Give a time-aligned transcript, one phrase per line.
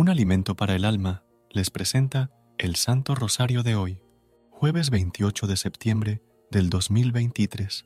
[0.00, 4.00] Un alimento para el alma les presenta el Santo Rosario de hoy,
[4.48, 7.84] jueves 28 de septiembre del 2023.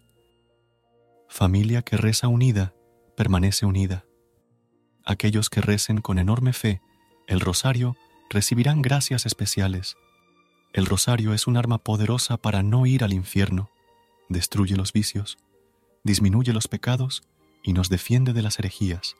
[1.29, 2.73] Familia que reza unida,
[3.17, 4.05] permanece unida.
[5.05, 6.81] Aquellos que recen con enorme fe
[7.27, 7.97] el rosario
[8.31, 9.97] recibirán gracias especiales.
[10.73, 13.71] El rosario es un arma poderosa para no ir al infierno,
[14.29, 15.37] destruye los vicios,
[16.05, 17.25] disminuye los pecados
[17.65, 19.17] y nos defiende de las herejías.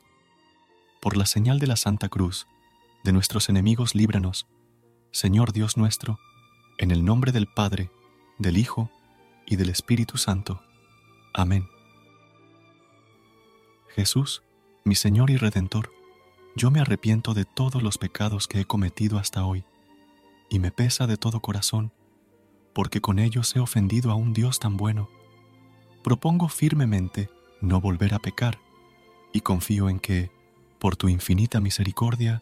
[1.01, 2.47] Por la señal de la Santa Cruz,
[3.05, 4.47] de nuestros enemigos líbranos,
[5.11, 6.19] Señor Dios nuestro,
[6.79, 7.91] en el nombre del Padre,
[8.39, 8.89] del Hijo
[9.45, 10.63] y del Espíritu Santo.
[11.31, 11.69] Amén.
[13.89, 14.41] Jesús,
[14.83, 15.91] mi Señor y Redentor,
[16.55, 19.65] yo me arrepiento de todos los pecados que he cometido hasta hoy,
[20.49, 21.93] y me pesa de todo corazón,
[22.73, 25.09] porque con ellos he ofendido a un Dios tan bueno.
[26.03, 27.29] Propongo firmemente
[27.61, 28.59] no volver a pecar,
[29.31, 30.31] y confío en que,
[30.79, 32.41] por tu infinita misericordia,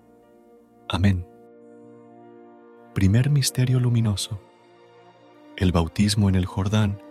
[0.93, 1.25] Amén.
[2.93, 4.41] Primer Misterio Luminoso.
[5.55, 7.01] El bautismo en el Jordán.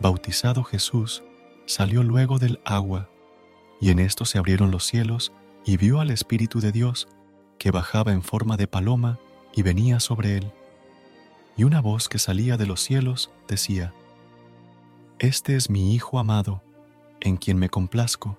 [0.00, 1.22] Bautizado Jesús,
[1.64, 3.08] salió luego del agua,
[3.80, 5.32] y en esto se abrieron los cielos,
[5.64, 7.06] y vio al Espíritu de Dios,
[7.56, 9.20] que bajaba en forma de paloma
[9.54, 10.50] y venía sobre él.
[11.56, 13.94] Y una voz que salía de los cielos decía,
[15.20, 16.64] Este es mi Hijo amado,
[17.20, 18.38] en quien me complazco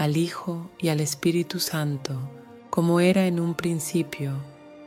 [0.00, 2.18] al Hijo y al Espíritu Santo,
[2.70, 4.32] como era en un principio,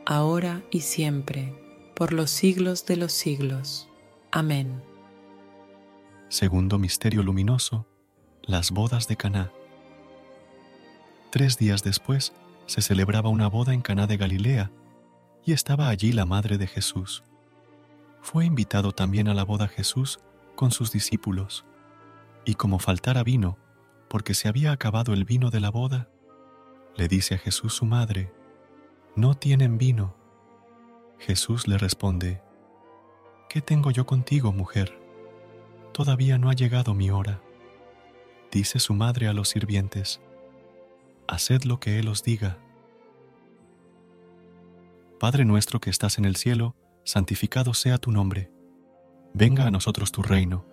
[0.07, 1.53] ahora y siempre,
[1.93, 3.87] por los siglos de los siglos.
[4.31, 4.81] Amén.
[6.29, 7.85] Segundo Misterio Luminoso,
[8.41, 9.51] las bodas de Caná.
[11.29, 12.33] Tres días después
[12.65, 14.71] se celebraba una boda en Caná de Galilea,
[15.45, 17.23] y estaba allí la madre de Jesús.
[18.23, 20.19] Fue invitado también a la boda Jesús
[20.55, 21.65] con sus discípulos,
[22.45, 23.59] y como faltara vino,
[24.13, 26.07] porque se había acabado el vino de la boda,
[26.95, 28.31] le dice a Jesús su madre,
[29.15, 30.15] no tienen vino.
[31.17, 32.39] Jesús le responde,
[33.49, 34.95] ¿qué tengo yo contigo, mujer?
[35.93, 37.41] Todavía no ha llegado mi hora.
[38.51, 40.21] Dice su madre a los sirvientes,
[41.27, 42.59] haced lo que Él os diga.
[45.19, 48.51] Padre nuestro que estás en el cielo, santificado sea tu nombre.
[49.33, 50.67] Venga a nosotros tu reino.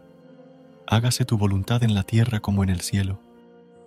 [0.87, 3.30] Hágase tu voluntad en la tierra como en el cielo.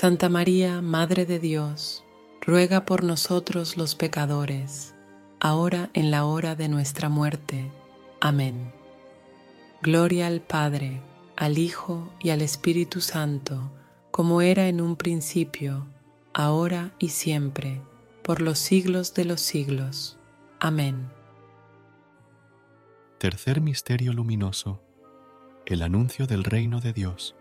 [0.00, 2.04] Santa María, Madre de Dios,
[2.40, 4.94] ruega por nosotros los pecadores,
[5.40, 7.68] ahora en la hora de nuestra muerte.
[8.20, 8.72] Amén.
[9.82, 11.02] Gloria al Padre,
[11.34, 13.72] al Hijo y al Espíritu Santo,
[14.12, 15.88] como era en un principio,
[16.32, 17.80] ahora y siempre,
[18.22, 20.16] por los siglos de los siglos.
[20.60, 21.10] Amén.
[23.18, 24.80] Tercer Misterio Luminoso.
[25.66, 27.34] El anuncio del reino de Dios.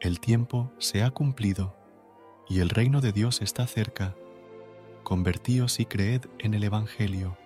[0.00, 1.74] El tiempo se ha cumplido
[2.48, 4.14] y el reino de Dios está cerca.
[5.02, 7.36] Convertíos y creed en el Evangelio.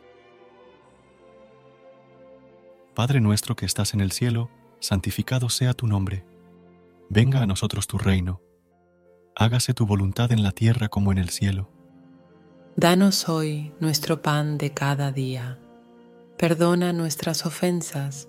[2.94, 6.26] Padre nuestro que estás en el cielo, santificado sea tu nombre.
[7.08, 8.42] Venga a nosotros tu reino.
[9.34, 11.70] Hágase tu voluntad en la tierra como en el cielo.
[12.76, 15.58] Danos hoy nuestro pan de cada día.
[16.36, 18.28] Perdona nuestras ofensas,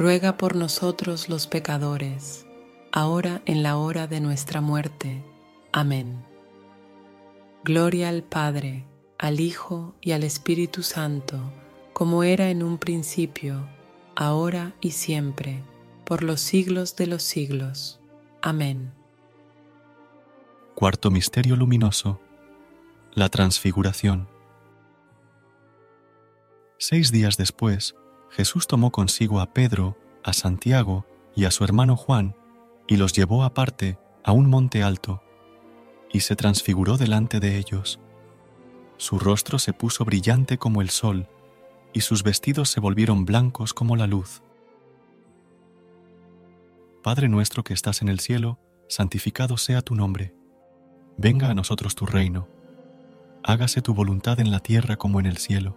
[0.00, 2.46] ruega por nosotros los pecadores,
[2.90, 5.22] ahora en la hora de nuestra muerte.
[5.72, 6.24] Amén.
[7.64, 8.86] Gloria al Padre,
[9.18, 11.52] al Hijo y al Espíritu Santo,
[11.92, 13.68] como era en un principio,
[14.16, 15.62] ahora y siempre,
[16.06, 18.00] por los siglos de los siglos.
[18.40, 18.94] Amén.
[20.76, 22.18] Cuarto Misterio Luminoso.
[23.12, 24.30] La Transfiguración.
[26.78, 27.94] Seis días después,
[28.30, 32.36] Jesús tomó consigo a Pedro, a Santiago y a su hermano Juan,
[32.86, 35.22] y los llevó aparte a un monte alto
[36.12, 38.00] y se transfiguró delante de ellos.
[38.96, 41.28] Su rostro se puso brillante como el sol,
[41.92, 44.42] y sus vestidos se volvieron blancos como la luz.
[47.02, 50.34] Padre nuestro que estás en el cielo, santificado sea tu nombre.
[51.16, 52.48] Venga a nosotros tu reino.
[53.42, 55.76] Hágase tu voluntad en la tierra como en el cielo.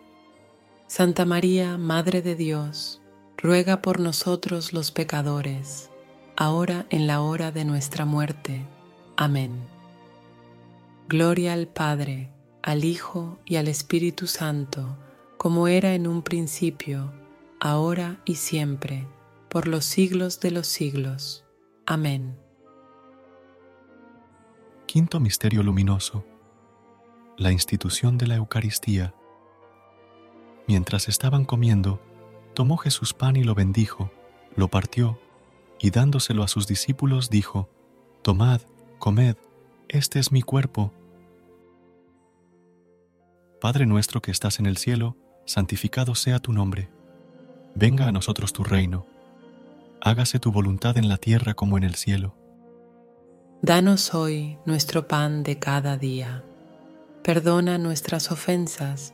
[0.93, 3.01] Santa María, Madre de Dios,
[3.37, 5.89] ruega por nosotros los pecadores,
[6.35, 8.67] ahora en la hora de nuestra muerte.
[9.15, 9.53] Amén.
[11.07, 12.29] Gloria al Padre,
[12.61, 14.97] al Hijo y al Espíritu Santo,
[15.37, 17.13] como era en un principio,
[17.61, 19.07] ahora y siempre,
[19.47, 21.45] por los siglos de los siglos.
[21.85, 22.37] Amén.
[24.87, 26.25] Quinto Misterio Luminoso.
[27.37, 29.15] La institución de la Eucaristía.
[30.67, 32.01] Mientras estaban comiendo,
[32.53, 34.11] tomó Jesús pan y lo bendijo,
[34.55, 35.19] lo partió,
[35.79, 37.69] y dándoselo a sus discípulos dijo,
[38.21, 38.61] Tomad,
[38.99, 39.35] comed,
[39.89, 40.93] este es mi cuerpo.
[43.59, 46.89] Padre nuestro que estás en el cielo, santificado sea tu nombre.
[47.75, 49.05] Venga a nosotros tu reino.
[50.01, 52.35] Hágase tu voluntad en la tierra como en el cielo.
[53.61, 56.43] Danos hoy nuestro pan de cada día.
[57.23, 59.13] Perdona nuestras ofensas,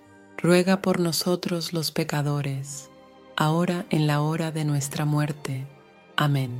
[0.41, 2.89] ruega por nosotros los pecadores,
[3.35, 5.67] ahora en la hora de nuestra muerte.
[6.15, 6.51] Amén.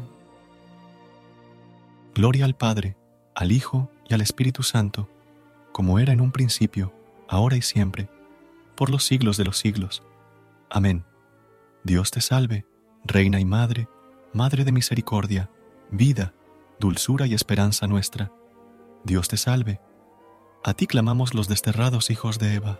[2.13, 2.98] Gloria al Padre,
[3.36, 5.10] al Hijo y al Espíritu Santo,
[5.72, 6.94] como era en un principio,
[7.28, 8.10] ahora y siempre,
[8.76, 10.04] por los siglos de los siglos.
[10.70, 11.06] Amén.
[11.84, 12.65] Dios te salve,
[13.04, 13.88] Reina y Madre,
[14.34, 15.50] Madre de misericordia,
[15.89, 16.34] vida,
[16.80, 18.32] dulzura y esperanza nuestra.
[19.04, 19.82] Dios te salve
[20.63, 22.80] a ti clamamos los desterrados hijos de Eva.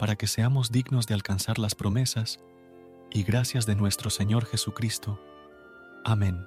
[0.00, 2.40] para que seamos dignos de alcanzar las promesas
[3.10, 5.20] y gracias de nuestro Señor Jesucristo.
[6.06, 6.46] Amén.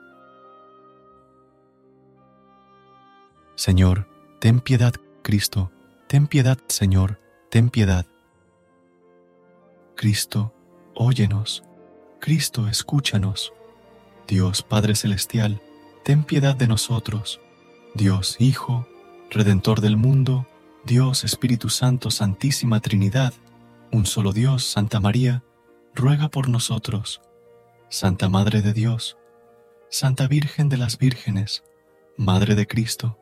[3.54, 5.72] Señor, ten piedad, Cristo,
[6.08, 7.20] ten piedad, Señor,
[7.52, 8.08] ten piedad.
[9.96, 10.52] Cristo,
[10.96, 11.64] óyenos,
[12.20, 13.54] Cristo, escúchanos.
[14.28, 15.62] Dios Padre Celestial,
[16.04, 17.40] ten piedad de nosotros.
[17.94, 18.88] Dios Hijo,
[19.30, 20.48] Redentor del mundo,
[20.86, 23.36] Dios Espíritu Santo, Santísima Trinidad,
[23.94, 25.44] un solo Dios, Santa María,
[25.94, 27.22] ruega por nosotros.
[27.90, 29.18] Santa Madre de Dios,
[29.90, 31.64] Santa Virgen de las Vírgenes,
[32.18, 33.20] Madre de Cristo,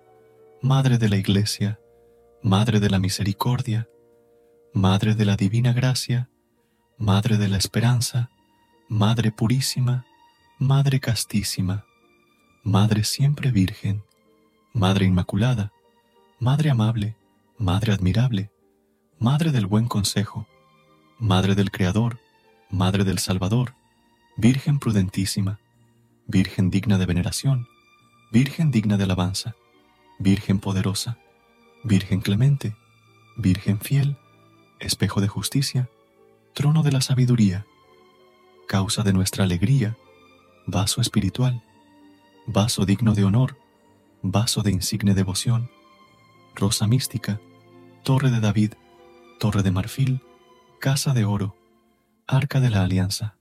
[0.62, 1.78] Madre de la Iglesia,
[2.42, 3.90] Madre de la Misericordia,
[4.74, 6.30] Madre de la Divina Gracia,
[6.98, 8.30] Madre de la Esperanza,
[8.88, 10.06] Madre Purísima,
[10.58, 11.84] Madre Castísima,
[12.64, 14.04] Madre Siempre Virgen,
[14.72, 15.74] Madre Inmaculada,
[16.40, 17.18] Madre Amable,
[17.58, 18.52] Madre admirable,
[19.20, 20.48] Madre del buen consejo,
[21.22, 22.20] Madre del Creador,
[22.72, 23.76] Madre del Salvador,
[24.38, 25.60] Virgen prudentísima,
[26.26, 27.68] Virgen digna de veneración,
[28.32, 29.56] Virgen digna de alabanza,
[30.18, 31.20] Virgen poderosa,
[31.84, 32.76] Virgen clemente,
[33.38, 34.18] Virgen fiel,
[34.80, 35.92] espejo de justicia,
[36.56, 37.68] trono de la sabiduría,
[38.68, 39.96] causa de nuestra alegría,
[40.66, 41.62] vaso espiritual,
[42.48, 43.58] vaso digno de honor,
[44.24, 45.70] vaso de insigne devoción,
[46.56, 47.40] rosa mística,
[48.02, 48.74] Torre de David,
[49.38, 50.24] Torre de Marfil,
[50.82, 51.56] Casa de Oro,
[52.26, 53.38] Arca de la Alianza,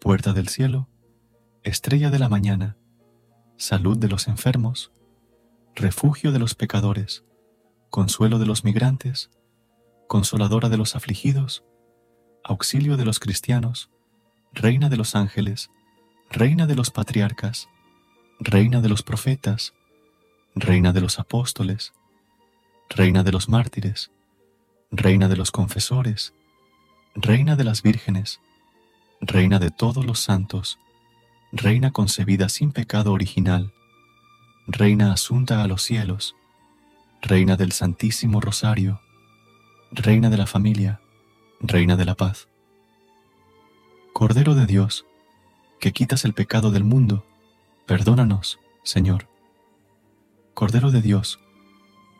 [0.00, 0.88] Puerta del Cielo,
[1.64, 2.76] Estrella de la Mañana,
[3.56, 4.92] Salud de los enfermos,
[5.74, 7.24] Refugio de los pecadores,
[7.90, 9.28] Consuelo de los migrantes,
[10.06, 11.64] Consoladora de los afligidos,
[12.44, 13.90] Auxilio de los cristianos,
[14.52, 15.68] Reina de los ángeles,
[16.30, 17.68] Reina de los patriarcas,
[18.38, 19.74] Reina de los profetas,
[20.54, 21.92] Reina de los apóstoles,
[22.88, 24.12] Reina de los mártires,
[24.92, 26.34] Reina de los confesores,
[27.14, 28.40] Reina de las vírgenes,
[29.20, 30.78] Reina de todos los santos,
[31.52, 33.74] Reina concebida sin pecado original,
[34.66, 36.34] Reina asunta a los cielos,
[37.20, 39.02] Reina del Santísimo Rosario,
[39.90, 41.02] Reina de la familia,
[41.60, 42.48] Reina de la paz.
[44.14, 45.04] Cordero de Dios,
[45.80, 47.26] que quitas el pecado del mundo,
[47.84, 49.28] perdónanos, Señor.
[50.54, 51.40] Cordero de Dios,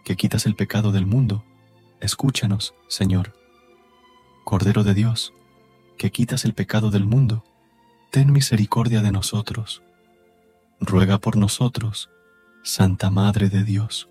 [0.05, 1.45] que quitas el pecado del mundo,
[2.01, 3.42] escúchanos, Señor.
[4.45, 5.33] Cordero de Dios,
[5.97, 7.45] que quitas el pecado del mundo,
[8.11, 9.83] ten misericordia de nosotros.
[10.81, 12.11] Ruega por nosotros,
[12.65, 14.09] Santa Madre de Dios,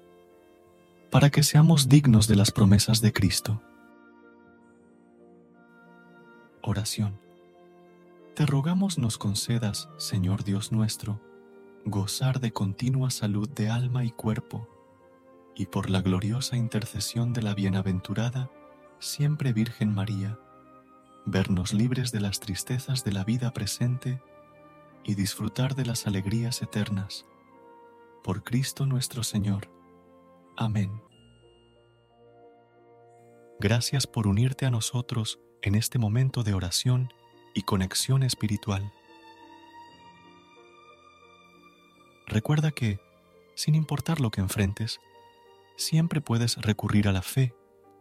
[1.10, 3.62] para que seamos dignos de las promesas de Cristo.
[6.62, 7.20] Oración.
[8.34, 11.20] Te rogamos nos concedas, Señor Dios nuestro,
[11.86, 14.70] gozar de continua salud de alma y cuerpo,
[15.56, 18.50] y por la gloriosa intercesión de la bienaventurada,
[19.02, 20.40] siempre Virgen María,
[21.26, 24.22] vernos libres de las tristezas de la vida presente
[25.04, 27.26] y disfrutar de las alegrías eternas.
[28.24, 29.72] Por Cristo nuestro Señor.
[30.56, 31.02] Amén.
[33.60, 37.12] Gracias por unirte a nosotros en este momento de oración
[37.56, 38.94] y conexión espiritual.
[42.28, 43.00] Recuerda que,
[43.56, 45.00] sin importar lo que enfrentes,
[45.76, 47.56] siempre puedes recurrir a la fe